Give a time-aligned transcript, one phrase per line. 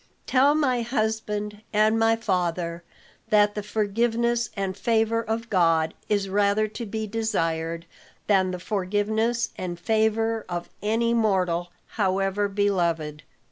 [0.25, 2.83] "Tell my husband and my father,
[3.29, 7.85] that the forgiveness and favor of God is rather to be desired
[8.25, 13.21] than the forgiveness and favor of any mortal, however beloved.